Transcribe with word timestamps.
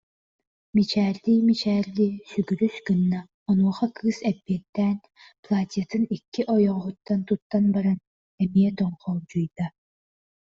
мичээрдии-мичээрдии 0.75 2.13
сүгүрүс 2.31 2.75
гынна, 2.87 3.19
онуоха 3.49 3.87
кыыс 3.97 4.19
эппиэттээн 4.31 4.97
платьетын 5.45 6.03
икки 6.15 6.41
ойоҕоһуттан 6.55 7.19
тутан 7.27 7.65
баран 7.75 7.99
эмиэ 8.43 8.69
тоҥхолдьуйда 8.77 9.65